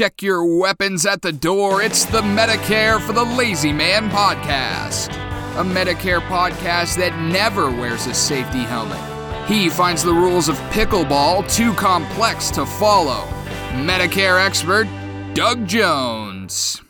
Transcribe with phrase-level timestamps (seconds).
[0.00, 1.82] Check your weapons at the door.
[1.82, 5.08] It's the Medicare for the Lazy Man podcast.
[5.60, 8.98] A Medicare podcast that never wears a safety helmet.
[9.46, 13.26] He finds the rules of pickleball too complex to follow.
[13.72, 14.88] Medicare expert
[15.34, 16.80] Doug Jones.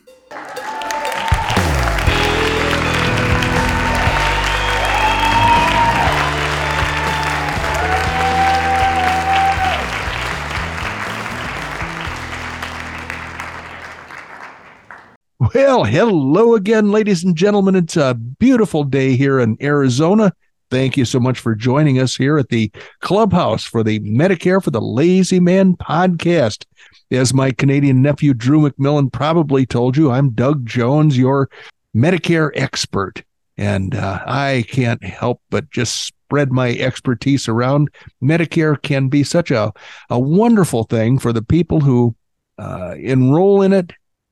[15.55, 17.73] Well, hello again, ladies and gentlemen.
[17.73, 20.33] It's a beautiful day here in Arizona.
[20.69, 24.69] Thank you so much for joining us here at the clubhouse for the Medicare for
[24.69, 26.65] the Lazy Man podcast.
[27.09, 31.49] As my Canadian nephew Drew McMillan probably told you, I'm Doug Jones, your
[31.95, 33.23] Medicare expert.
[33.57, 37.89] And uh, I can't help but just spread my expertise around.
[38.21, 39.73] Medicare can be such a,
[40.11, 42.15] a wonderful thing for the people who
[42.59, 43.91] uh, enroll in it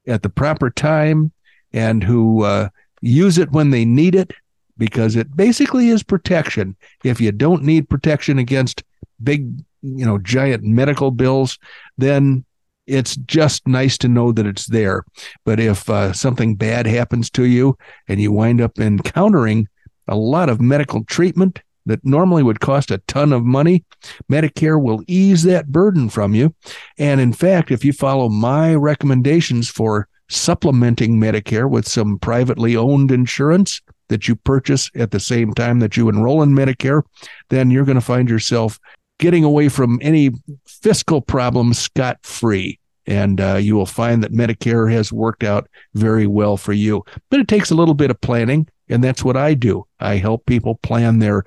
[0.09, 1.31] at the proper time
[1.71, 2.69] and who uh,
[3.01, 4.31] use it when they need it
[4.77, 6.75] because it basically is protection.
[7.03, 8.83] If you don't need protection against
[9.21, 11.59] big, you know, giant medical bills,
[11.97, 12.45] then
[12.87, 15.03] it's just nice to know that it's there.
[15.45, 19.67] But if uh, something bad happens to you and you wind up encountering
[20.07, 23.83] a lot of medical treatment that normally would cost a ton of money,
[24.31, 26.55] Medicare will ease that burden from you.
[26.97, 33.11] And in fact, if you follow my recommendations for supplementing Medicare with some privately owned
[33.11, 37.01] insurance that you purchase at the same time that you enroll in Medicare,
[37.49, 38.79] then you're going to find yourself
[39.17, 40.31] getting away from any
[40.65, 42.79] fiscal problems scot free.
[43.05, 47.03] And uh, you will find that Medicare has worked out very well for you.
[47.31, 49.85] But it takes a little bit of planning and that's what I do.
[49.99, 51.43] I help people plan their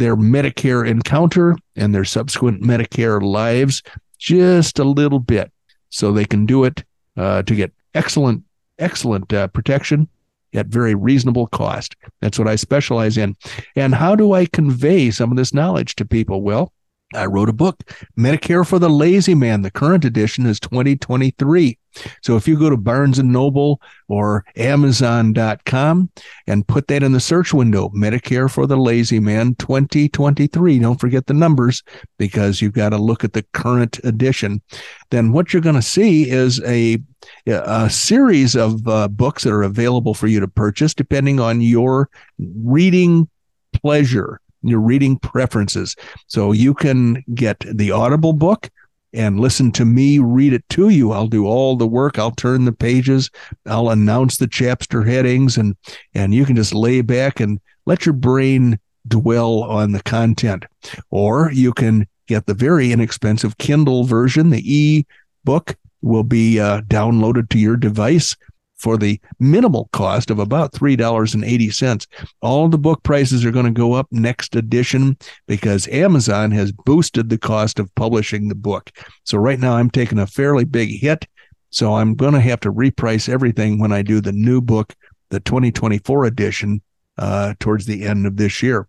[0.00, 3.82] their Medicare encounter and their subsequent Medicare lives
[4.18, 5.52] just a little bit,
[5.90, 6.82] so they can do it
[7.16, 8.42] uh, to get excellent
[8.78, 10.08] excellent uh, protection
[10.54, 11.94] at very reasonable cost.
[12.20, 13.36] That's what I specialize in.
[13.76, 16.42] And how do I convey some of this knowledge to people?
[16.42, 16.72] Well,
[17.14, 17.82] I wrote a book,
[18.16, 19.62] Medicare for the Lazy Man.
[19.62, 21.76] The current edition is 2023.
[22.22, 26.10] So if you go to Barnes and Noble or Amazon.com
[26.46, 31.26] and put that in the search window, Medicare for the Lazy Man 2023, don't forget
[31.26, 31.82] the numbers
[32.16, 34.62] because you've got to look at the current edition.
[35.10, 36.98] Then what you're going to see is a,
[37.46, 42.08] a series of uh, books that are available for you to purchase depending on your
[42.38, 43.28] reading
[43.72, 45.96] pleasure your reading preferences.
[46.26, 48.70] So you can get the Audible book
[49.12, 51.12] and listen to me read it to you.
[51.12, 52.18] I'll do all the work.
[52.18, 53.30] I'll turn the pages.
[53.66, 55.76] I'll announce the chapter headings and
[56.14, 58.78] and you can just lay back and let your brain
[59.08, 60.64] dwell on the content.
[61.10, 64.50] Or you can get the very inexpensive Kindle version.
[64.50, 65.06] The e
[65.44, 68.36] book will be uh, downloaded to your device
[68.80, 72.06] for the minimal cost of about $3.80.
[72.40, 77.28] All the book prices are going to go up next edition because Amazon has boosted
[77.28, 78.90] the cost of publishing the book.
[79.24, 81.26] So right now I'm taking a fairly big hit.
[81.70, 84.94] So I'm going to have to reprice everything when I do the new book,
[85.28, 86.80] the 2024 edition,
[87.18, 88.88] uh, towards the end of this year.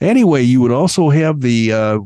[0.00, 1.98] Anyway, you would also have the uh,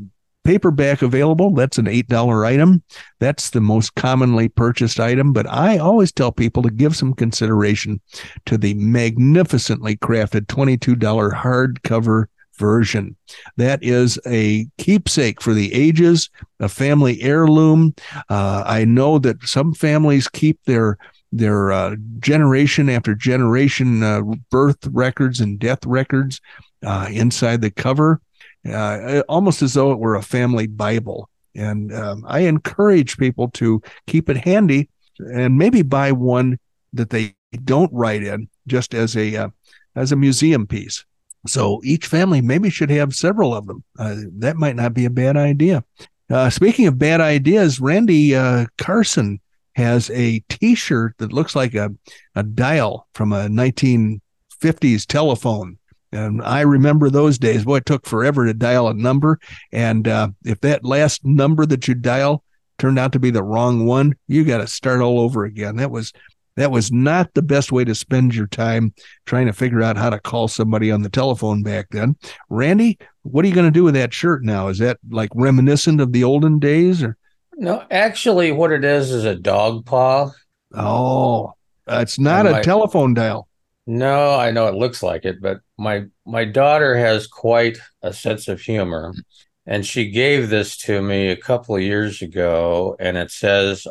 [0.45, 1.55] paperback available.
[1.55, 2.83] That's an $8 item.
[3.19, 5.33] That's the most commonly purchased item.
[5.33, 8.01] But I always tell people to give some consideration
[8.47, 10.99] to the magnificently crafted $22
[11.33, 12.27] hardcover
[12.59, 13.17] version.
[13.57, 16.31] That is a keepsake for the ages,
[16.61, 17.95] a family heirloom.
[18.29, 20.99] Uh, I know that some families keep their
[21.33, 24.21] their uh, generation after generation uh,
[24.51, 26.41] birth records and death records
[26.85, 28.21] uh, inside the cover
[28.69, 31.29] uh, almost as though it were a family Bible.
[31.55, 36.59] And um, I encourage people to keep it handy and maybe buy one
[36.93, 37.35] that they
[37.65, 39.49] don't write in just as a uh,
[39.97, 41.05] as a museum piece.
[41.47, 43.83] So each family maybe should have several of them.
[43.99, 45.85] Uh, that might not be a bad idea.
[46.29, 49.41] Uh, speaking of bad ideas, Randy uh, Carson
[49.75, 51.91] has a T-shirt that looks like a,
[52.35, 55.79] a dial from a 1950s telephone
[56.13, 57.65] and I remember those days.
[57.65, 59.39] Boy, it took forever to dial a number.
[59.73, 62.43] And uh, if that last number that you dial
[62.79, 65.77] turned out to be the wrong one, you got to start all over again.
[65.77, 66.13] That was
[66.57, 68.93] that was not the best way to spend your time
[69.25, 72.17] trying to figure out how to call somebody on the telephone back then.
[72.49, 74.69] Randy, what are you going to do with that shirt now?
[74.69, 77.17] Is that like reminiscent of the olden days or?
[77.57, 80.31] No, actually, what it is is a dog paw.
[80.75, 81.53] Oh,
[81.87, 83.49] it's not a telephone dial.
[83.87, 88.47] No, I know it looks like it, but my my daughter has quite a sense
[88.49, 89.21] of humor, mm-hmm.
[89.67, 93.87] and she gave this to me a couple of years ago, and it says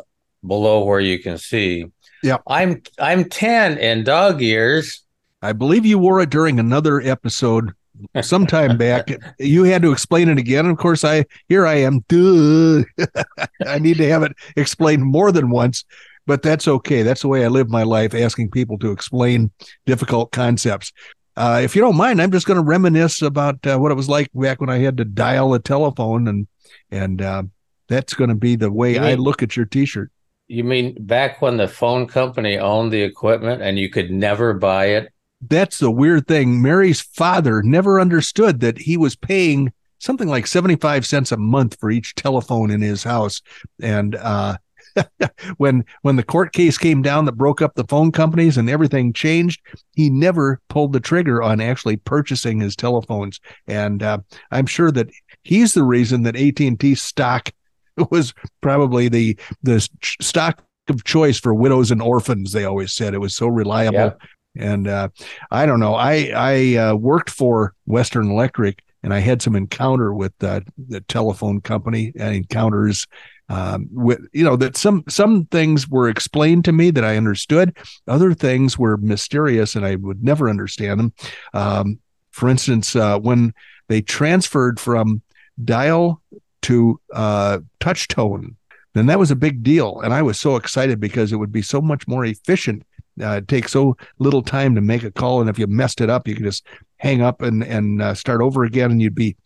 [0.46, 1.86] below where you can see,
[2.22, 5.02] "Yeah, I'm I'm ten in dog years."
[5.42, 7.72] I believe you wore it during another episode
[8.22, 9.08] sometime back.
[9.38, 10.66] You had to explain it again.
[10.66, 12.04] Of course, I here I am.
[12.08, 12.84] Duh.
[13.66, 15.84] I need to have it explained more than once,
[16.24, 17.02] but that's okay.
[17.02, 19.50] That's the way I live my life, asking people to explain
[19.86, 20.92] difficult concepts.
[21.40, 24.08] Uh, if you don't mind, I'm just going to reminisce about uh, what it was
[24.08, 26.46] like back when I had to dial a telephone, and
[26.90, 27.42] and uh,
[27.88, 30.10] that's going to be the way mean, I look at your T-shirt.
[30.48, 34.86] You mean back when the phone company owned the equipment and you could never buy
[34.86, 36.60] it that's the weird thing.
[36.60, 41.90] Mary's father never understood that he was paying something like 75 cents a month for
[41.90, 43.40] each telephone in his house.
[43.80, 44.58] And uh,
[45.56, 49.12] when when the court case came down that broke up the phone companies and everything
[49.12, 49.60] changed,
[49.94, 53.40] he never pulled the trigger on actually purchasing his telephones.
[53.66, 54.18] And uh,
[54.50, 55.10] I'm sure that
[55.42, 57.50] he's the reason that AT&T stock
[58.10, 59.86] was probably the the
[60.20, 62.52] stock of choice for widows and orphans.
[62.52, 63.94] They always said it was so reliable.
[63.94, 64.12] Yeah.
[64.56, 65.08] And uh,
[65.50, 65.94] I don't know.
[65.94, 71.00] I I uh, worked for Western Electric, and I had some encounter with uh, the
[71.02, 73.06] telephone company and encounters
[73.50, 77.76] um, with you know that some some things were explained to me that I understood.
[78.08, 81.12] Other things were mysterious, and I would never understand them.
[81.52, 82.00] Um,
[82.30, 83.52] for instance, uh, when
[83.88, 85.20] they transferred from
[85.62, 86.22] dial
[86.62, 88.56] to uh, touch tone,
[88.94, 91.62] then that was a big deal, and I was so excited because it would be
[91.62, 92.84] so much more efficient
[93.22, 96.10] uh, it takes so little time to make a call, and if you messed it
[96.10, 96.66] up, you could just
[96.98, 99.36] hang up and and uh, start over again, and you'd be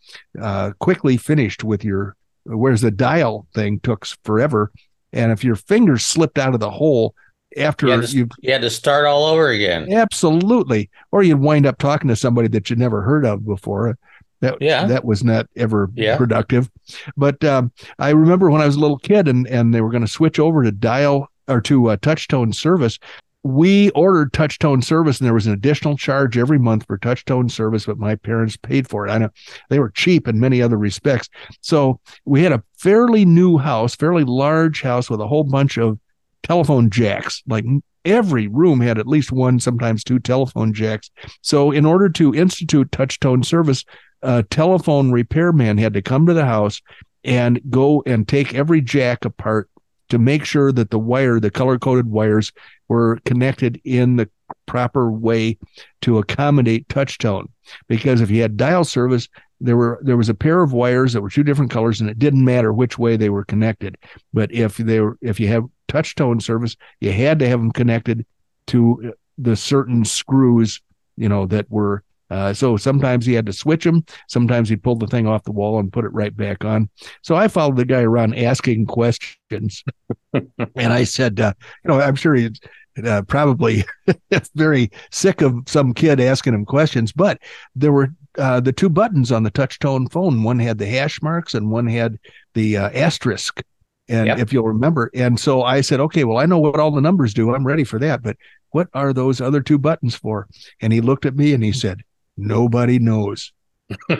[0.41, 2.15] uh, quickly finished with your.
[2.45, 4.71] Whereas the dial thing took forever,
[5.11, 7.15] and if your fingers slipped out of the hole
[7.57, 11.65] after you had, to, you had to start all over again, absolutely, or you'd wind
[11.65, 13.97] up talking to somebody that you never heard of before.
[14.41, 14.85] That, yeah.
[14.85, 16.17] that was not ever yeah.
[16.17, 16.69] productive.
[17.15, 20.05] But um, I remember when I was a little kid and, and they were going
[20.05, 22.99] to switch over to dial or to uh, touch tone service
[23.45, 27.85] we ordered touchtone service and there was an additional charge every month for touchtone service
[27.85, 29.11] but my parents paid for it.
[29.11, 29.29] I know
[29.69, 31.29] they were cheap in many other respects.
[31.61, 35.99] So we had a fairly new house fairly large house with a whole bunch of
[36.41, 37.43] telephone jacks.
[37.45, 37.65] Like
[38.03, 41.11] every room had at least one sometimes two telephone jacks.
[41.41, 43.85] So in order to institute touchtone service
[44.23, 46.81] a telephone repairman had to come to the house
[47.23, 49.69] and go and take every jack apart
[50.09, 52.51] to make sure that the wire, the color coded wires,
[52.87, 54.29] were connected in the
[54.65, 55.57] proper way
[56.01, 57.49] to accommodate touch tone.
[57.87, 59.27] Because if you had dial service,
[59.61, 62.19] there were there was a pair of wires that were two different colors, and it
[62.19, 63.97] didn't matter which way they were connected.
[64.33, 67.71] But if they were if you have touch tone service, you had to have them
[67.71, 68.25] connected
[68.67, 70.81] to the certain screws,
[71.17, 74.03] you know, that were uh, so sometimes he had to switch them.
[74.27, 76.89] Sometimes he pulled the thing off the wall and put it right back on.
[77.21, 79.83] So I followed the guy around asking questions,
[80.33, 82.59] and I said, uh, you know, I'm sure he's
[83.03, 83.83] uh, probably
[84.55, 87.39] very sick of some kid asking him questions, but
[87.75, 90.43] there were uh, the two buttons on the touch tone phone.
[90.43, 92.17] One had the hash marks, and one had
[92.53, 93.61] the uh, asterisk.
[94.07, 94.37] And yep.
[94.37, 97.33] if you'll remember, and so I said, okay, well, I know what all the numbers
[97.33, 97.55] do.
[97.55, 98.21] I'm ready for that.
[98.21, 98.37] But
[98.69, 100.47] what are those other two buttons for?
[100.79, 102.01] And he looked at me and he said,
[102.37, 103.51] nobody knows.
[104.09, 104.17] you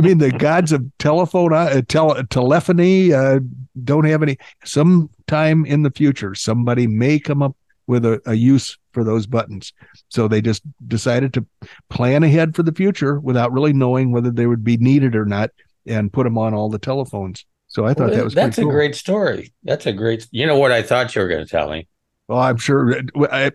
[0.00, 3.40] mean the gods of telephone uh, tele- telephony uh,
[3.82, 4.38] don't have any?
[4.64, 9.72] Sometime in the future somebody may come up with a, a, use for those buttons.
[10.08, 11.44] So they just decided to
[11.90, 15.50] plan ahead for the future without really knowing whether they would be needed or not
[15.86, 17.44] and put them on all the telephones.
[17.66, 18.70] So i thought well, that was that's a cool.
[18.70, 19.52] great story.
[19.64, 21.88] That's a great you know what i thought you were going to tell me
[22.28, 23.02] well, I'm sure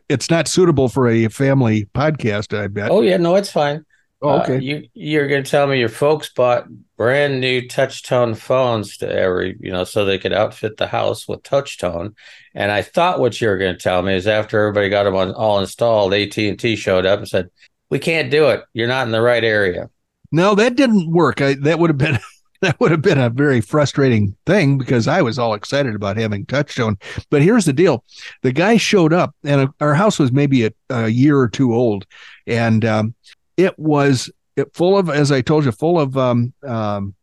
[0.09, 2.57] it's not suitable for a family podcast.
[2.57, 2.91] I bet.
[2.91, 3.85] Oh yeah, no, it's fine.
[4.21, 4.57] Oh, okay.
[4.57, 9.09] Uh, you you're going to tell me your folks bought brand new touchtone phones to
[9.09, 12.15] every you know so they could outfit the house with touchtone,
[12.53, 15.15] and I thought what you were going to tell me is after everybody got them
[15.15, 17.49] on, all installed, AT and T showed up and said,
[17.89, 18.63] "We can't do it.
[18.73, 19.89] You're not in the right area."
[20.31, 21.41] No, that didn't work.
[21.41, 22.19] I, that would have been
[22.61, 26.45] that would have been a very frustrating thing because I was all excited about having
[26.45, 27.01] touchtone.
[27.29, 28.03] But here's the deal:
[28.41, 32.05] the guy showed up, and our house was maybe a, a year or two old,
[32.47, 33.15] and um,
[33.57, 34.29] it was
[34.73, 37.15] full of, as I told you, full of um, um,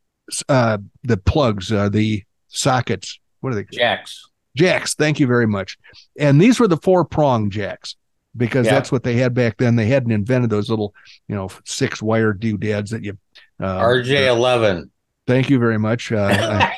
[0.49, 3.19] uh, the plugs, uh, the sockets.
[3.41, 3.65] What are they?
[3.73, 4.23] Jacks.
[4.57, 4.95] Jacks.
[4.95, 5.77] Thank you very much.
[6.19, 7.95] And these were the four prong jacks
[8.37, 8.73] because Yeah.
[8.73, 9.77] that's what they had back then.
[9.77, 10.95] They hadn't invented those little,
[11.29, 13.19] you know, six wire doodads that you.
[13.61, 14.91] Uh, RJ11.
[15.27, 16.13] Thank you very much.
[16.13, 16.29] Uh,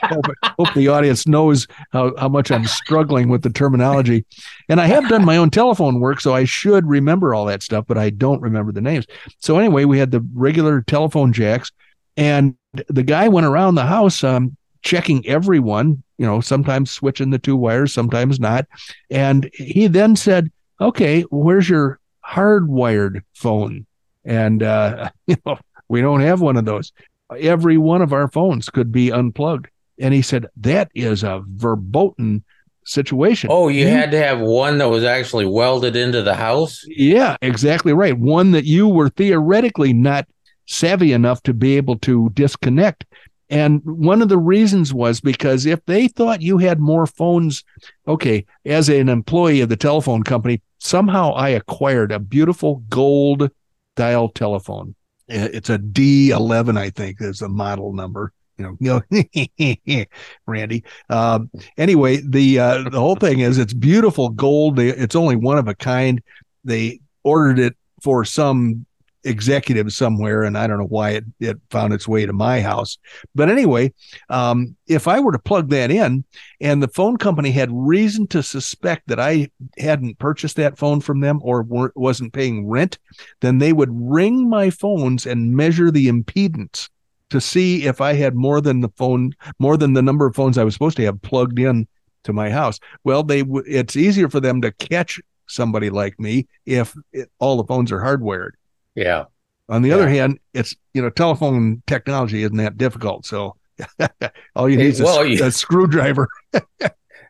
[0.02, 0.24] I hope,
[0.58, 4.24] hope the audience knows how, how much I'm struggling with the terminology.
[4.70, 7.84] And I have done my own telephone work, so I should remember all that stuff,
[7.86, 9.06] but I don't remember the names.
[9.40, 11.70] So, anyway, we had the regular telephone jacks,
[12.16, 12.56] and
[12.88, 17.56] the guy went around the house um, checking everyone, you know, sometimes switching the two
[17.56, 18.66] wires, sometimes not.
[19.10, 20.50] And he then said,
[20.80, 23.86] Okay, where's your hardwired phone?
[24.24, 26.92] And, uh, you know, we don't have one of those
[27.37, 29.68] every one of our phones could be unplugged.
[30.00, 32.44] And he said, that is a verboten
[32.85, 33.50] situation.
[33.52, 36.85] Oh, you had to have one that was actually welded into the house?
[36.87, 38.16] Yeah, exactly right.
[38.16, 40.26] One that you were theoretically not
[40.66, 43.04] savvy enough to be able to disconnect.
[43.50, 47.64] And one of the reasons was because if they thought you had more phones,
[48.06, 53.50] okay, as an employee of the telephone company, somehow I acquired a beautiful gold
[53.97, 54.94] dial telephone.
[55.28, 58.32] It's a D11, I think, is the model number.
[58.56, 59.02] You know,
[59.58, 60.04] you know,
[60.47, 60.85] Randy.
[61.11, 64.78] Um, anyway, the uh, the whole thing is it's beautiful gold.
[64.78, 66.23] It's only one of a kind.
[66.64, 68.87] They ordered it for some
[69.28, 72.99] executive somewhere, and I don't know why it, it found its way to my house.
[73.35, 73.92] But anyway,
[74.28, 76.25] um, if I were to plug that in,
[76.61, 81.20] and the phone company had reason to suspect that I hadn't purchased that phone from
[81.20, 82.99] them or wasn't paying rent,
[83.40, 86.88] then they would ring my phones and measure the impedance
[87.30, 90.56] to see if I had more than the phone, more than the number of phones
[90.56, 91.87] I was supposed to have plugged in
[92.25, 92.80] to my house.
[93.04, 97.56] Well, they w- it's easier for them to catch somebody like me if it, all
[97.56, 98.52] the phones are hardwired.
[98.98, 99.24] Yeah.
[99.68, 103.54] On the other hand, it's you know telephone technology isn't that difficult, so
[104.56, 106.28] all you need is a, Well, you- a screwdriver.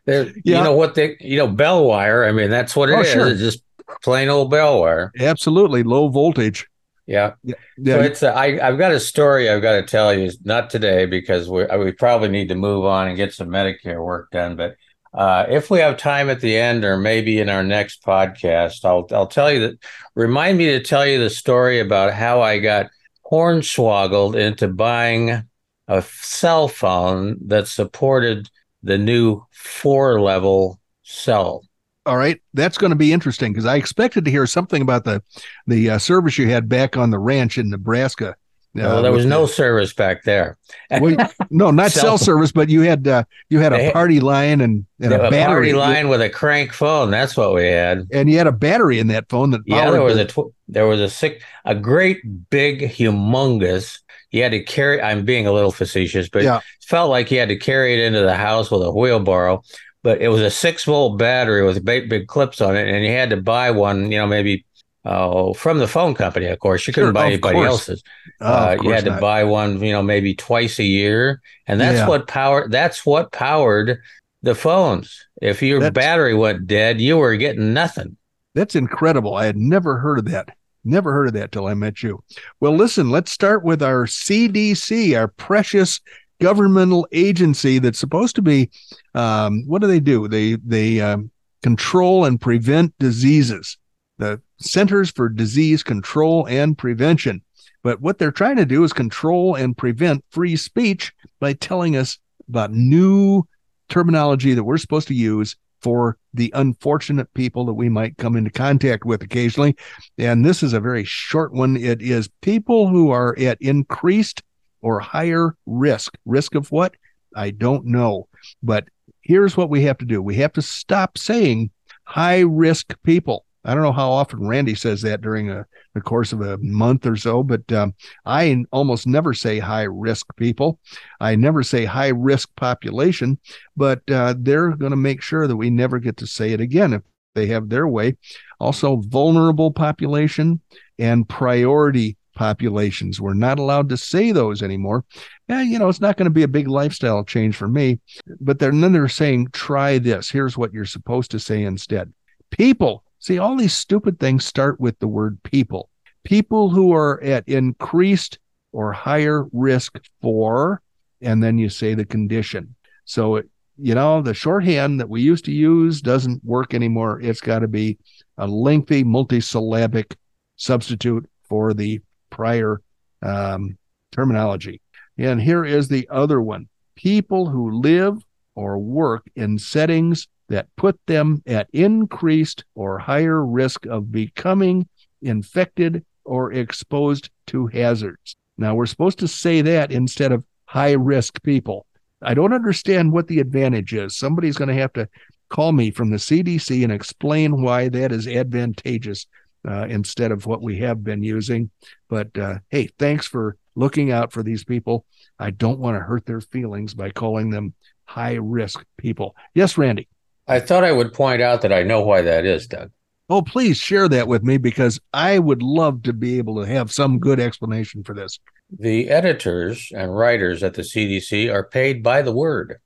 [0.07, 0.59] There, Yeah.
[0.59, 2.25] You know what they, you know, bell wire.
[2.25, 3.09] I mean, that's what it Oh, is.
[3.11, 3.29] sure.
[3.29, 3.63] It's just
[4.03, 5.13] plain old bell wire.
[5.21, 6.67] Absolutely low voltage.
[7.07, 7.35] Yeah.
[7.45, 10.31] Yeah, So it's a, I, I've got a story I've got to tell you.
[10.45, 14.31] Not today because we we probably need to move on and get some Medicare work
[14.31, 14.57] done.
[14.57, 14.77] But
[15.15, 19.07] uh, if we have time at the end, or maybe in our next podcast, I'll
[19.13, 19.79] I'll tell you that.
[20.15, 22.91] Remind me to tell you the story about how I got
[23.31, 25.43] hornswoggled into buying
[25.87, 28.51] a cell phone that supported
[28.83, 31.65] the new four level cell.
[32.07, 32.41] all right.
[32.55, 35.23] That's going to be interesting because I expected to hear something about the
[35.67, 38.35] the uh, service you had back on the ranch in Nebraska.
[38.75, 40.57] No, uh, there was no service back there.
[41.01, 41.17] well,
[41.51, 44.87] no, not Cell cell service, but you had uh, you had a party line and,
[45.01, 47.11] and a battery party line with a crank phone.
[47.11, 48.07] That's what we had.
[48.13, 50.55] and you had a battery in that phone that Yeah, there was the- a tw-
[50.69, 52.21] there was a sick a great
[52.51, 53.99] big humongous.
[54.31, 55.01] You had to carry.
[55.01, 56.59] I'm being a little facetious, but Yeah.
[56.59, 59.63] it felt like you had to carry it into the house with a wheelbarrow.
[60.05, 63.11] But it was a six volt battery with big big clips on it, and you
[63.11, 64.13] had to buy one.
[64.13, 64.65] You know, maybe
[65.09, 66.47] uh, from the phone company.
[66.47, 67.69] Of course, you couldn't Sure, buy anybody course.
[67.69, 68.03] else's.
[68.41, 69.21] Oh, Uh, you had to not.
[69.21, 69.81] buy one.
[69.83, 72.09] You know, maybe twice a year, and that's Yeah.
[72.09, 72.69] what power.
[72.69, 73.99] That's what powered
[74.43, 75.27] the phones.
[75.43, 78.17] If your That's- battery went dead, you were getting nothing.
[78.55, 79.35] That's incredible.
[79.35, 80.51] I had never heard of that.
[80.85, 82.23] Never heard of that till I met you.
[82.61, 86.01] Well, listen, let's start with our CDC, our precious
[86.41, 88.71] governmental agency that's supposed to be
[89.15, 90.29] um, what do they do?
[90.29, 91.31] They they um,
[91.63, 93.77] control and prevent diseases.
[94.19, 97.43] The Centers for Disease Control and Prevention.
[97.83, 102.19] But what they're trying to do is control and prevent free speech by telling us
[102.49, 103.45] about new
[103.89, 108.51] terminology that we're supposed to use for the unfortunate people that we might come into
[108.51, 109.77] contact with occasionally.
[110.19, 111.77] And this is a very short one.
[111.77, 114.43] It is people who are at increased
[114.81, 116.17] or higher risk.
[116.25, 116.95] Risk of what?
[117.37, 118.29] I don't know.
[118.63, 118.89] But
[119.21, 121.71] here's what we have to do we have to stop saying
[122.05, 123.45] high risk people.
[123.69, 127.07] I don't know how often Randy says that during a, the course of a month
[127.07, 127.95] or so, but um,
[128.25, 130.81] I almost never say high risk people.
[131.21, 133.39] I never say high risk population
[133.77, 136.93] but uh, they're going to make sure that we never get to say it again
[136.93, 137.03] if
[137.35, 138.17] they have their way.
[138.61, 140.61] Also, vulnerable population
[140.99, 143.21] and priority populations.
[143.21, 145.05] We're not allowed to say those anymore.
[145.49, 148.01] Yeah, you know, it's not going to be a big lifestyle change for me,
[148.41, 150.31] but they're, then they're saying, try this.
[150.31, 152.13] Here's what you're supposed to say instead.
[152.51, 153.05] People.
[153.19, 155.91] See, all these stupid things start with the word people.
[156.25, 158.39] People who are at increased
[158.73, 160.83] or higher risk for,
[161.21, 162.75] and then you say the condition.
[163.05, 167.21] So it, you know, the shorthand that we used to use doesn't work anymore.
[167.21, 167.99] It's got to be
[168.37, 170.17] a lengthy multisyllabic
[170.57, 172.81] substitute for the prior
[173.23, 173.79] um,
[174.13, 174.81] terminology.
[175.17, 178.19] And here is the other one people who live
[178.57, 184.89] or work in settings that put them at increased or higher risk of becoming
[185.23, 188.35] infected or exposed to hazards.
[188.57, 191.87] Now, we're supposed to say that instead of high risk people.
[192.21, 194.17] I don't understand what the advantage is.
[194.17, 195.09] Somebody's going to have to
[195.49, 199.27] call me from the CDC and explain why that is advantageous
[199.67, 201.71] uh, instead of what we have been using.
[202.09, 205.05] But uh, hey, thanks for looking out for these people.
[205.39, 207.75] I don't want to hurt their feelings by calling them
[208.05, 209.37] high risk people.
[209.55, 210.09] Yes, Randy.
[210.49, 212.91] I thought I would point out that I know why that is, Doug.
[213.31, 216.91] Oh, please share that with me because I would love to be able to have
[216.91, 218.39] some good explanation for this.
[218.71, 222.79] The editors and writers at the CDC are paid by the word.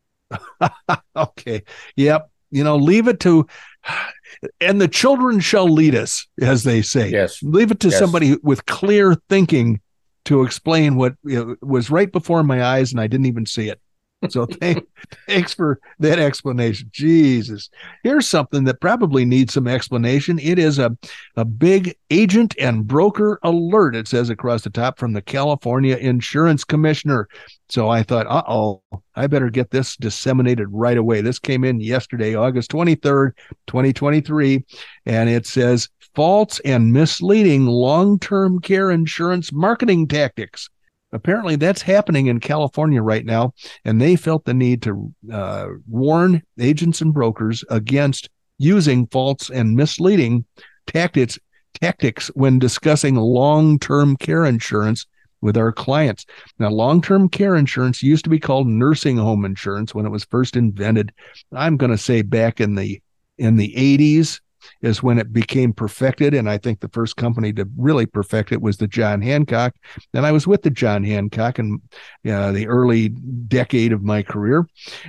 [1.17, 1.63] okay.
[1.97, 2.29] Yep.
[2.51, 3.47] You know, leave it to,
[4.61, 7.09] and the children shall lead us, as they say.
[7.09, 7.43] Yes.
[7.43, 7.99] Leave it to yes.
[7.99, 9.81] somebody with clear thinking
[10.25, 11.15] to explain what
[11.63, 13.81] was right before my eyes and I didn't even see it.
[14.29, 14.87] So thank,
[15.27, 16.89] thanks for that explanation.
[16.93, 17.71] Jesus.
[18.03, 20.39] Here's something that probably needs some explanation.
[20.39, 20.97] It is a,
[21.37, 26.65] a big agent and broker alert, it says across the top from the California Insurance
[26.65, 27.29] Commissioner.
[27.69, 28.83] So I thought, uh oh,
[29.15, 31.23] I better get this disseminated right away.
[31.23, 33.33] This came in yesterday, August 23rd,
[33.67, 34.65] 2023,
[35.07, 40.69] and it says false and misleading long term care insurance marketing tactics
[41.13, 43.55] apparently that's happening in California right now,
[43.85, 48.29] and they felt the need to uh, warn agents and brokers against
[48.59, 50.45] using false and misleading
[50.87, 51.39] tactics
[51.81, 55.07] tactics when discussing long-term care insurance
[55.41, 56.25] with our clients.
[56.59, 60.55] Now, long-term care insurance used to be called nursing home insurance when it was first
[60.55, 61.13] invented.
[61.53, 63.03] I'm going to say back in the
[63.39, 64.41] in the 80s
[64.81, 66.35] is when it became perfected.
[66.35, 69.75] And I think the first company to really perfect it was the John Hancock.
[70.15, 71.81] And I was with the John Hancock in
[72.29, 74.67] uh, the early decade of my career.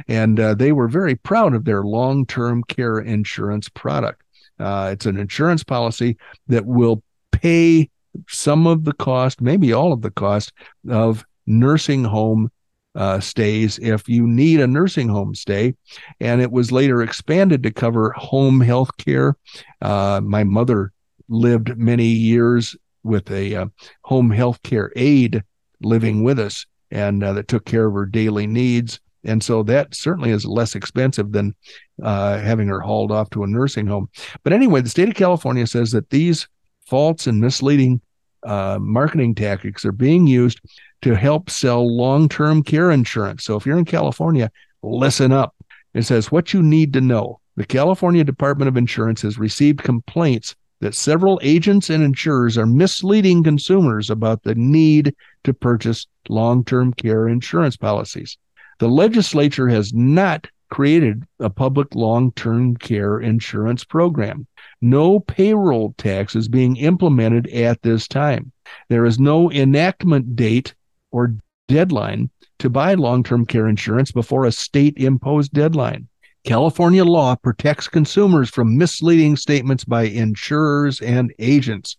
[0.07, 4.21] And uh, they were very proud of their long term care insurance product.
[4.59, 7.89] Uh, it's an insurance policy that will pay
[8.27, 10.53] some of the cost, maybe all of the cost
[10.89, 12.51] of nursing home
[12.95, 15.75] uh, stays if you need a nursing home stay.
[16.19, 19.35] And it was later expanded to cover home health care.
[19.81, 20.91] Uh, my mother
[21.29, 23.65] lived many years with a uh,
[24.03, 25.43] home health care aide
[25.81, 28.99] living with us and uh, that took care of her daily needs.
[29.25, 31.55] And so that certainly is less expensive than
[32.01, 34.09] uh, having her hauled off to a nursing home.
[34.43, 36.47] But anyway, the state of California says that these
[36.85, 38.01] false and misleading
[38.45, 40.59] uh, marketing tactics are being used
[41.01, 43.43] to help sell long term care insurance.
[43.43, 44.51] So if you're in California,
[44.81, 45.55] listen up.
[45.93, 47.39] It says what you need to know.
[47.55, 53.43] The California Department of Insurance has received complaints that several agents and insurers are misleading
[53.43, 58.37] consumers about the need to purchase long term care insurance policies.
[58.79, 64.47] The legislature has not created a public long term care insurance program.
[64.83, 68.51] No payroll tax is being implemented at this time.
[68.89, 70.75] There is no enactment date
[71.09, 71.37] or
[71.69, 76.09] deadline to buy long term care insurance before a state imposed deadline.
[76.43, 81.95] California law protects consumers from misleading statements by insurers and agents.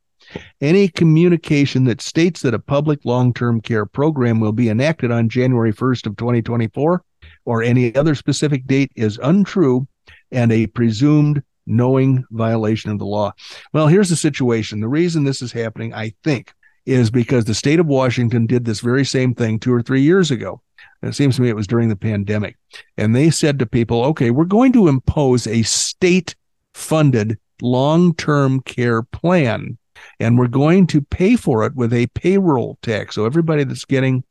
[0.61, 5.73] Any communication that states that a public long-term care program will be enacted on January
[5.73, 7.03] 1st of 2024
[7.47, 9.89] or any other specific date is untrue
[10.31, 13.33] and a presumed knowing violation of the law.
[13.73, 14.81] Well, here's the situation.
[14.81, 16.53] The reason this is happening, I think,
[16.87, 20.31] is because the state of Washington did this very same thing two or three years
[20.31, 20.61] ago.
[21.01, 22.57] And it seems to me it was during the pandemic.
[22.97, 26.35] And they said to people, okay, we're going to impose a state
[26.75, 29.79] funded long term care plan,
[30.21, 33.15] and we're going to pay for it with a payroll tax.
[33.15, 34.25] So everybody that's getting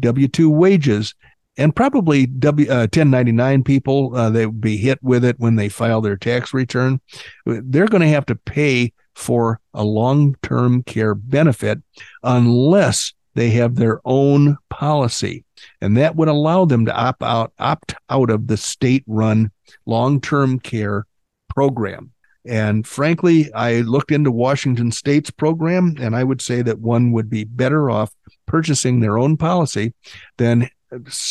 [0.00, 1.14] W 2 wages
[1.56, 5.68] and probably W uh, 1099 people, uh, they would be hit with it when they
[5.68, 7.00] file their tax return.
[7.46, 11.80] They're going to have to pay for a long term care benefit
[12.22, 15.44] unless they have their own policy.
[15.80, 19.50] And that would allow them to opt out, opt out of the state run
[19.86, 21.06] long term care
[21.48, 22.10] program.
[22.46, 27.30] And frankly, I looked into Washington State's program, and I would say that one would
[27.30, 28.14] be better off
[28.46, 29.94] purchasing their own policy
[30.36, 30.68] than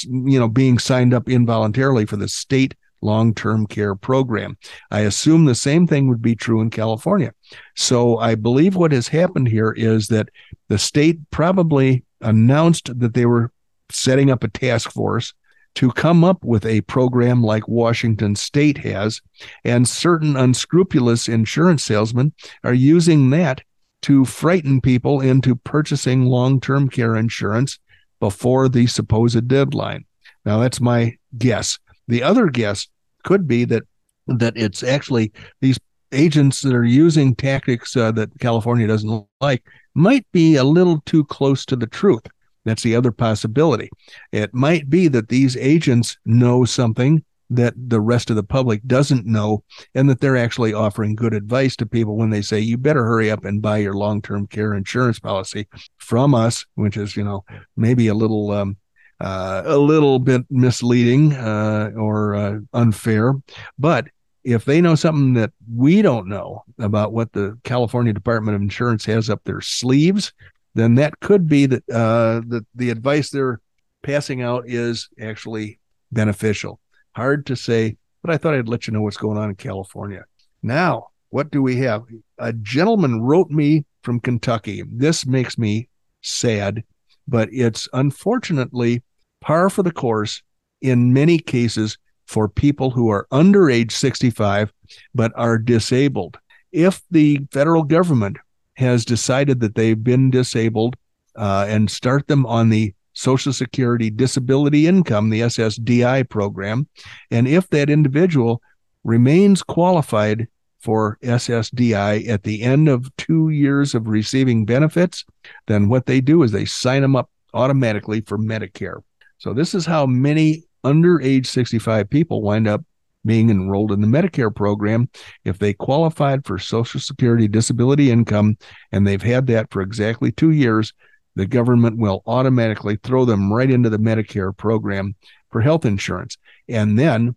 [0.03, 4.57] you know being signed up involuntarily for the state long-term care program.
[4.89, 7.33] I assume the same thing would be true in California.
[7.75, 10.29] So I believe what has happened here is that
[10.69, 13.51] the state probably announced that they were
[13.89, 15.33] setting up a task force
[15.75, 19.21] to come up with a program like Washington state has
[19.63, 22.31] and certain unscrupulous insurance salesmen
[22.63, 23.61] are using that
[24.03, 27.79] to frighten people into purchasing long-term care insurance
[28.19, 30.05] before the supposed deadline.
[30.45, 31.79] Now that's my guess.
[32.07, 32.87] The other guess
[33.23, 33.83] could be that
[34.27, 35.79] that it's actually these
[36.11, 39.63] agents that are using tactics uh, that California doesn't like
[39.95, 42.25] might be a little too close to the truth.
[42.65, 43.89] That's the other possibility.
[44.31, 49.25] It might be that these agents know something that the rest of the public doesn't
[49.25, 49.63] know,
[49.95, 53.29] and that they're actually offering good advice to people when they say, you better hurry
[53.29, 57.43] up and buy your long term care insurance policy from us, which is, you know,
[57.75, 58.51] maybe a little.
[58.51, 58.77] Um,
[59.21, 63.33] uh, a little bit misleading uh, or uh, unfair,
[63.79, 64.07] but
[64.43, 69.05] if they know something that we don't know about what the California Department of Insurance
[69.05, 70.33] has up their sleeves,
[70.75, 73.61] then that could be that uh, the the advice they're
[74.01, 75.79] passing out is actually
[76.11, 76.79] beneficial.
[77.15, 80.25] Hard to say, but I thought I'd let you know what's going on in California.
[80.61, 82.03] Now, what do we have?
[82.37, 84.83] A gentleman wrote me from Kentucky.
[84.87, 85.89] This makes me
[86.21, 86.83] sad,
[87.27, 89.03] but it's unfortunately
[89.41, 90.41] par for the course
[90.81, 91.97] in many cases
[92.27, 94.71] for people who are under age 65
[95.13, 96.37] but are disabled.
[96.71, 98.37] If the federal government
[98.75, 100.95] has decided that they've been disabled
[101.35, 106.87] uh, and start them on the Social Security Disability Income, the SSDI program.
[107.31, 108.61] And if that individual
[109.03, 110.47] remains qualified
[110.79, 115.23] for SSDI at the end of two years of receiving benefits,
[115.67, 119.01] then what they do is they sign them up automatically for Medicare.
[119.37, 122.83] So this is how many under age 65 people wind up
[123.25, 125.09] being enrolled in the Medicare program
[125.45, 128.57] if they qualified for Social Security disability income
[128.91, 130.93] and they've had that for exactly two years.
[131.35, 135.15] The government will automatically throw them right into the Medicare program
[135.51, 136.37] for health insurance.
[136.69, 137.35] And then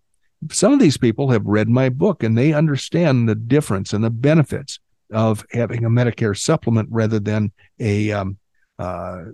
[0.51, 4.11] some of these people have read my book and they understand the difference and the
[4.11, 4.79] benefits
[5.13, 8.37] of having a Medicare supplement rather than a, um,
[8.79, 9.25] uh,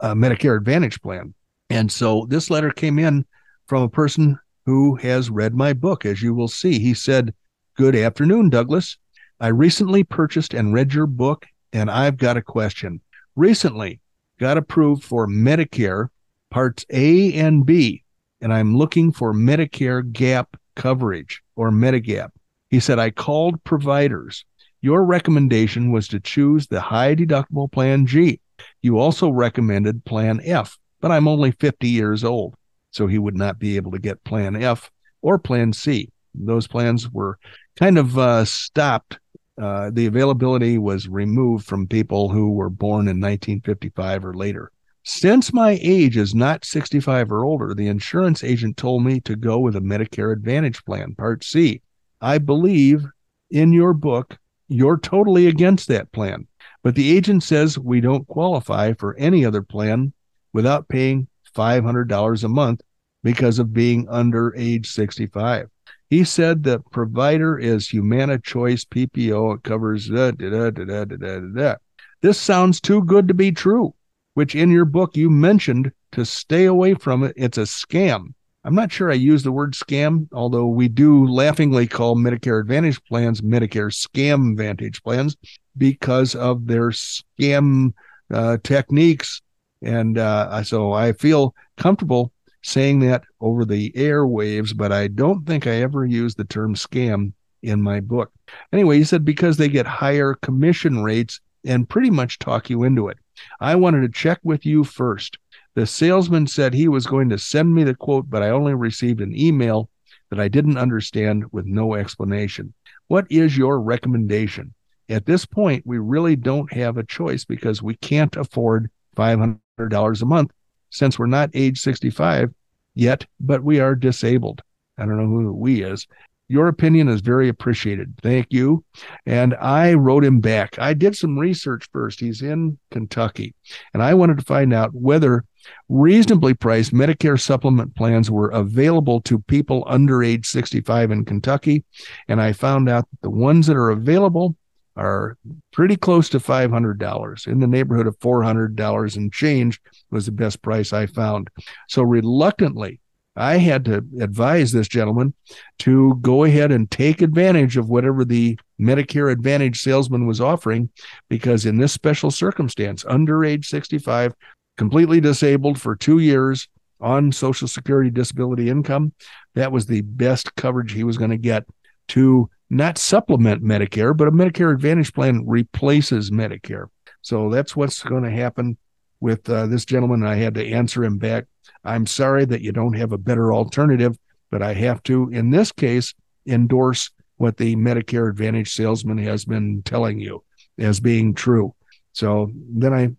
[0.00, 1.34] a Medicare Advantage plan.
[1.68, 3.24] And so this letter came in
[3.66, 6.78] from a person who has read my book, as you will see.
[6.78, 7.34] He said,
[7.76, 8.98] Good afternoon, Douglas.
[9.40, 13.00] I recently purchased and read your book, and I've got a question.
[13.36, 14.00] Recently
[14.38, 16.08] got approved for Medicare
[16.50, 18.02] Parts A and B,
[18.40, 22.30] and I'm looking for Medicare gap coverage or Medigap.
[22.68, 24.44] He said, I called providers.
[24.80, 28.40] Your recommendation was to choose the high deductible plan G.
[28.82, 32.56] You also recommended plan F, but I'm only 50 years old
[32.90, 34.90] so he would not be able to get Plan F
[35.22, 36.10] or Plan C.
[36.34, 37.38] Those plans were
[37.76, 39.18] kind of uh, stopped.
[39.60, 44.72] Uh, the availability was removed from people who were born in 1955 or later.
[45.04, 49.58] Since my age is not 65 or older, the insurance agent told me to go
[49.58, 51.82] with a Medicare Advantage plan, Part C.
[52.20, 53.04] I believe
[53.50, 56.46] in your book, you're totally against that plan.
[56.82, 60.12] But the agent says we don't qualify for any other plan
[60.52, 62.80] without paying $500 a month
[63.22, 65.68] because of being under age 65.
[66.10, 69.56] He said the provider is Humana Choice PPO.
[69.56, 71.74] It covers da, da, da, da, da, da, da.
[72.20, 73.94] This sounds too good to be true,
[74.34, 77.32] which in your book you mentioned to stay away from it.
[77.36, 78.34] It's a scam.
[78.64, 83.02] I'm not sure I use the word scam, although we do laughingly call Medicare Advantage
[83.04, 85.36] plans Medicare Scam Vantage plans
[85.78, 87.94] because of their scam
[88.34, 89.40] uh, techniques
[89.82, 95.66] and uh, so I feel comfortable saying that over the airwaves, but I don't think
[95.66, 98.32] I ever used the term scam in my book.
[98.72, 103.08] Anyway, he said because they get higher commission rates and pretty much talk you into
[103.08, 103.18] it.
[103.60, 105.38] I wanted to check with you first.
[105.74, 109.20] The salesman said he was going to send me the quote, but I only received
[109.20, 109.88] an email
[110.30, 112.74] that I didn't understand with no explanation.
[113.08, 114.74] What is your recommendation?
[115.08, 120.22] At this point, we really don't have a choice because we can't afford 500 dollars
[120.22, 120.52] a month
[120.90, 122.52] since we're not age 65
[122.94, 124.62] yet, but we are disabled.
[124.98, 126.06] I don't know who we is.
[126.48, 128.14] Your opinion is very appreciated.
[128.22, 128.84] Thank you.
[129.24, 130.76] And I wrote him back.
[130.80, 132.18] I did some research first.
[132.18, 133.54] He's in Kentucky.
[133.94, 135.44] And I wanted to find out whether
[135.88, 141.84] reasonably priced Medicare supplement plans were available to people under age 65 in Kentucky.
[142.26, 144.56] And I found out that the ones that are available
[144.96, 145.36] are
[145.72, 150.92] pretty close to $500 in the neighborhood of $400 and change was the best price
[150.92, 151.48] I found.
[151.88, 153.00] So reluctantly,
[153.36, 155.34] I had to advise this gentleman
[155.80, 160.90] to go ahead and take advantage of whatever the Medicare Advantage salesman was offering,
[161.28, 164.34] because in this special circumstance, under age 65,
[164.76, 166.68] completely disabled for two years
[167.00, 169.12] on Social Security disability income,
[169.54, 171.64] that was the best coverage he was going to get
[172.08, 176.86] to not supplement Medicare, but a Medicare Advantage plan replaces Medicare.
[177.22, 178.78] So that's what's going to happen
[179.20, 180.24] with uh, this gentleman.
[180.24, 181.44] I had to answer him back.
[181.84, 184.16] I'm sorry that you don't have a better alternative
[184.50, 186.14] but I have to, in this case,
[186.46, 190.42] endorse what the Medicare Advantage salesman has been telling you
[190.78, 191.74] as being true.
[192.12, 193.10] So then I,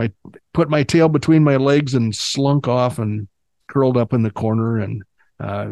[0.00, 0.10] I
[0.54, 3.28] put my tail between my legs and slunk off and
[3.68, 4.78] curled up in the corner.
[4.78, 5.02] And
[5.38, 5.68] uh,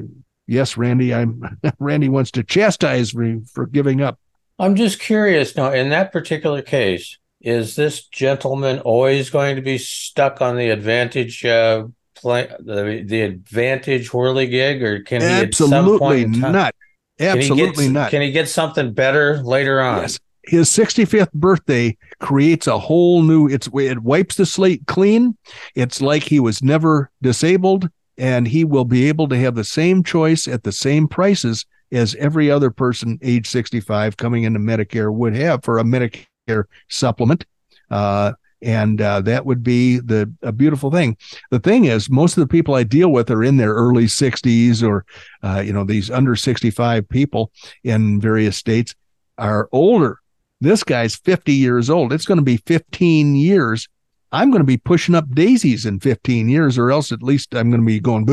[0.47, 4.19] yes, Randy, I'm Randy wants to chastise me for giving up.
[4.59, 5.73] I'm just curious now.
[5.73, 11.45] In that particular case, is this gentleman always going to be stuck on the advantage
[11.45, 16.75] uh, play the the advantage whirligig, or can he absolutely not?
[17.19, 18.11] Absolutely can get, not.
[18.11, 20.03] Can he get something better later on?
[20.03, 20.19] Yes.
[20.45, 25.37] His 65th birthday creates a whole new it's it wipes the slate clean.
[25.75, 30.03] It's like he was never disabled and he will be able to have the same
[30.03, 35.37] choice at the same prices as every other person age 65 coming into Medicare would
[35.37, 37.45] have for a Medicare supplement.
[37.91, 41.17] Uh, and uh, that would be the a beautiful thing.
[41.51, 44.83] The thing is, most of the people I deal with are in their early 60s,
[44.83, 45.05] or
[45.43, 47.53] uh, you know, these under 65 people
[47.85, 48.95] in various states
[49.39, 50.21] are older.
[50.61, 52.13] This guy's 50 years old.
[52.13, 53.89] It's going to be 15 years.
[54.37, 57.70] I'm going to be pushing up daisies in 15 years, or else at least I'm
[57.70, 58.27] going to be going,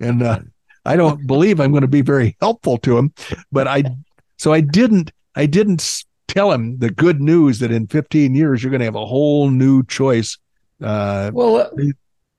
[0.00, 0.38] and uh,
[0.84, 3.12] I don't believe I'm going to be very helpful to him.
[3.50, 3.82] But I,
[4.36, 8.70] so I didn't, I didn't tell him the good news that in 15 years you're
[8.70, 10.38] going to have a whole new choice.
[10.80, 11.68] Uh, well,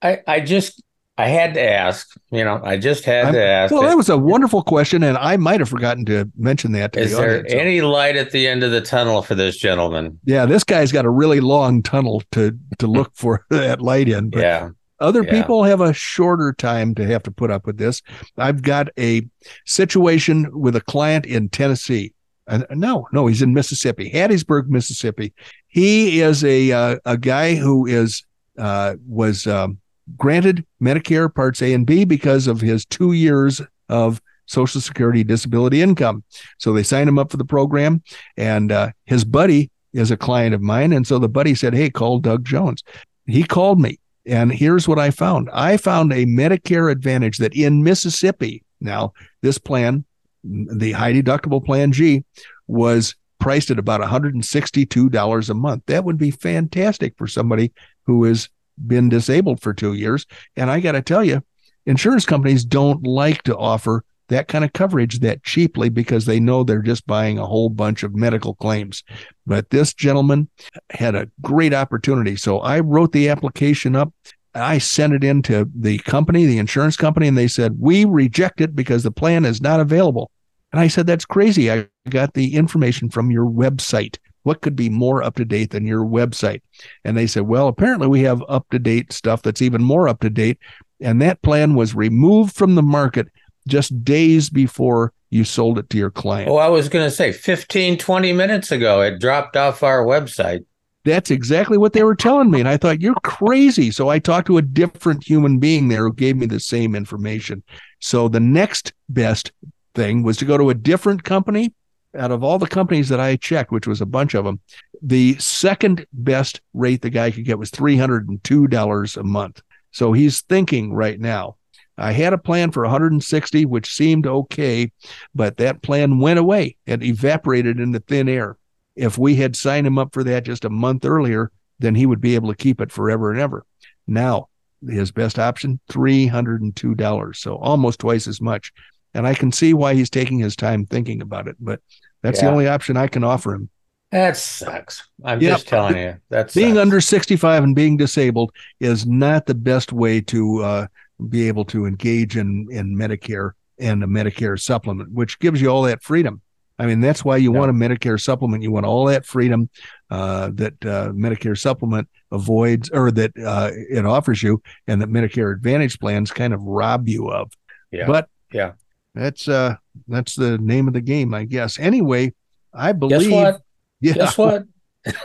[0.00, 0.82] I I just
[1.18, 2.08] I had to ask.
[2.30, 3.72] You know, I just had I'm, to ask.
[3.72, 3.88] Well, it.
[3.88, 6.92] that was a wonderful question, and I might have forgotten to mention that.
[6.92, 7.52] To Is the there audience.
[7.52, 10.20] any light at the end of the tunnel for this gentleman?
[10.24, 14.30] Yeah, this guy's got a really long tunnel to to look for that light in.
[14.30, 14.70] But yeah.
[15.00, 15.30] Other yeah.
[15.30, 18.02] people have a shorter time to have to put up with this.
[18.36, 19.28] I've got a
[19.64, 22.14] situation with a client in Tennessee
[22.48, 25.34] uh, no, no, he's in Mississippi, Hattiesburg, Mississippi.
[25.68, 28.24] He is a uh, a guy who is
[28.56, 29.78] uh, was um,
[30.16, 35.82] granted Medicare Parts A and B because of his two years of Social Security disability
[35.82, 36.24] income.
[36.58, 38.02] So they signed him up for the program,
[38.36, 41.90] and uh, his buddy is a client of mine, and so the buddy said, "Hey,
[41.90, 42.82] call Doug Jones."
[43.26, 45.50] He called me, and here's what I found.
[45.52, 48.62] I found a Medicare Advantage that in Mississippi.
[48.80, 50.04] Now, this plan
[50.44, 52.24] the high deductible plan G
[52.66, 55.82] was priced at about $162 a month.
[55.86, 57.72] That would be fantastic for somebody
[58.04, 58.48] who has
[58.86, 60.26] been disabled for two years.
[60.56, 61.42] And I got to tell you,
[61.86, 66.62] insurance companies don't like to offer that kind of coverage that cheaply because they know
[66.62, 69.02] they're just buying a whole bunch of medical claims.
[69.46, 70.48] But this gentleman
[70.90, 72.36] had a great opportunity.
[72.36, 74.12] So I wrote the application up.
[74.54, 78.60] I sent it in to the company, the insurance company, and they said, We reject
[78.60, 80.30] it because the plan is not available.
[80.72, 81.70] And I said, That's crazy.
[81.70, 84.18] I got the information from your website.
[84.48, 86.62] What could be more up to date than your website?
[87.04, 90.20] And they said, Well, apparently we have up to date stuff that's even more up
[90.20, 90.58] to date.
[91.02, 93.28] And that plan was removed from the market
[93.66, 96.48] just days before you sold it to your client.
[96.48, 100.64] Oh, I was going to say 15, 20 minutes ago, it dropped off our website.
[101.04, 102.58] That's exactly what they were telling me.
[102.58, 103.90] And I thought, you're crazy.
[103.90, 107.62] So I talked to a different human being there who gave me the same information.
[108.00, 109.52] So the next best
[109.94, 111.74] thing was to go to a different company.
[112.16, 114.60] Out of all the companies that I checked, which was a bunch of them,
[115.02, 119.62] the second best rate the guy could get was $302 a month.
[119.90, 121.56] So he's thinking right now,
[121.96, 124.92] I had a plan for 160, which seemed okay,
[125.34, 126.76] but that plan went away.
[126.86, 128.56] It evaporated into thin air
[128.98, 132.20] if we had signed him up for that just a month earlier, then he would
[132.20, 133.64] be able to keep it forever and ever.
[134.08, 134.48] Now,
[134.86, 137.36] his best option, $302.
[137.36, 138.72] So almost twice as much.
[139.14, 141.80] And I can see why he's taking his time thinking about it, but
[142.22, 142.46] that's yeah.
[142.46, 143.70] the only option I can offer him.
[144.10, 145.06] That sucks.
[145.22, 145.56] I'm yep.
[145.56, 146.16] just telling you.
[146.30, 150.86] That's being under 65 and being disabled is not the best way to uh,
[151.28, 155.82] be able to engage in in Medicare and a Medicare supplement, which gives you all
[155.82, 156.40] that freedom.
[156.78, 157.58] I mean, that's why you yeah.
[157.58, 158.62] want a Medicare supplement.
[158.62, 159.68] You want all that freedom
[160.10, 165.52] uh, that uh, Medicare supplement avoids or that uh, it offers you, and that Medicare
[165.52, 167.52] Advantage plans kind of rob you of.
[167.90, 168.06] Yeah.
[168.06, 168.72] But yeah,
[169.18, 169.76] that's uh
[170.06, 171.78] that's the name of the game, I guess.
[171.78, 172.34] Anyway,
[172.72, 173.30] I believe.
[173.30, 173.60] Guess what?
[174.00, 174.12] Yeah.
[174.14, 174.64] Guess what?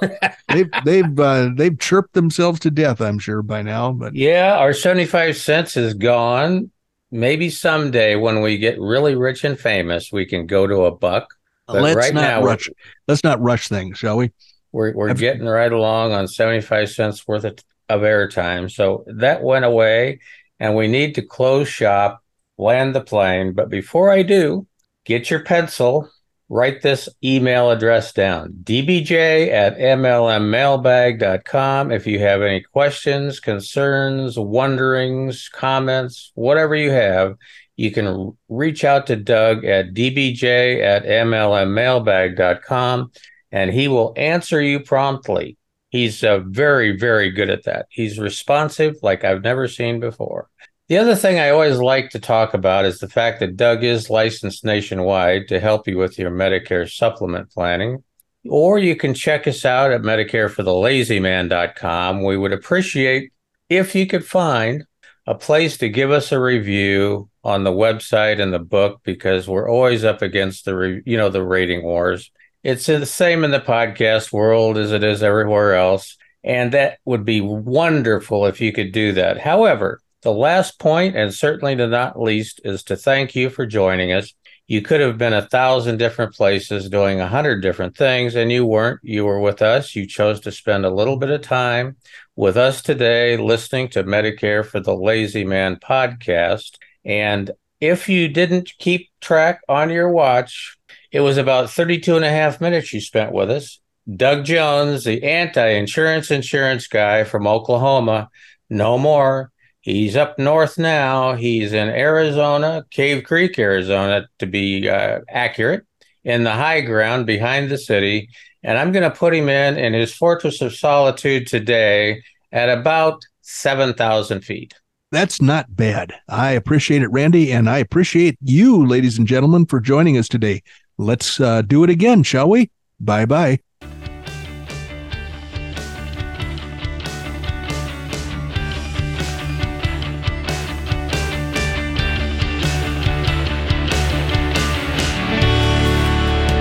[0.49, 3.91] they've they've uh, they've chirped themselves to death, I'm sure by now.
[3.91, 6.71] But yeah, our seventy five cents is gone.
[7.11, 11.27] Maybe someday when we get really rich and famous, we can go to a buck
[11.67, 12.69] but let's right not now, rush.
[13.07, 14.31] Let's not rush things, shall we?
[14.71, 17.57] We're we're I've, getting right along on seventy five cents worth of,
[17.89, 18.71] of airtime.
[18.71, 20.19] So that went away,
[20.59, 22.22] and we need to close shop,
[22.57, 23.53] land the plane.
[23.53, 24.65] But before I do,
[25.05, 26.09] get your pencil,
[26.49, 31.91] write this email address down dbj at mlmmailbag.com.
[31.91, 37.37] If you have any questions, concerns, wonderings, comments, whatever you have,
[37.75, 43.11] you can reach out to Doug at dbj at mlmmailbag.com
[43.51, 45.57] and he will answer you promptly.
[45.89, 47.85] He's uh, very, very good at that.
[47.89, 50.49] He's responsive like I've never seen before.
[50.93, 54.11] The other thing I always like to talk about is the fact that Doug is
[54.11, 58.03] licensed nationwide to help you with your Medicare supplement planning.
[58.47, 62.23] Or you can check us out at MedicareForTheLazyMan.com.
[62.23, 63.33] We would appreciate
[63.69, 64.85] if you could find
[65.25, 69.67] a place to give us a review on the website and the book because we're
[69.67, 72.29] always up against the re- you know the rating wars.
[72.61, 77.25] It's the same in the podcast world as it is everywhere else, and that would
[77.25, 79.39] be wonderful if you could do that.
[79.39, 84.11] However, the last point, and certainly the not least, is to thank you for joining
[84.11, 84.33] us.
[84.67, 88.65] You could have been a thousand different places doing a hundred different things, and you
[88.65, 89.01] weren't.
[89.03, 89.95] You were with us.
[89.95, 91.97] You chose to spend a little bit of time
[92.35, 96.77] with us today, listening to Medicare for the Lazy Man podcast.
[97.03, 100.77] And if you didn't keep track on your watch,
[101.11, 103.79] it was about 32 and a half minutes you spent with us.
[104.15, 108.29] Doug Jones, the anti insurance insurance guy from Oklahoma,
[108.69, 109.51] no more.
[109.83, 111.33] He's up north now.
[111.35, 115.85] He's in Arizona, Cave Creek, Arizona, to be uh, accurate,
[116.23, 118.29] in the high ground behind the city.
[118.63, 123.25] And I'm going to put him in in his fortress of solitude today at about
[123.41, 124.73] 7,000 feet.
[125.11, 126.13] That's not bad.
[126.29, 130.63] I appreciate it, Randy, and I appreciate you, ladies and gentlemen, for joining us today.
[130.97, 132.71] Let's uh, do it again, shall we?
[133.01, 133.59] Bye bye.